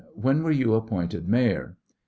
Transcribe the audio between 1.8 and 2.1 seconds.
A.